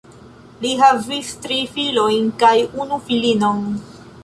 Li 0.63 0.71
havis 0.79 1.29
tri 1.43 1.59
filojn 1.75 2.33
kaj 2.45 2.55
unu 2.87 3.01
filinon. 3.11 3.65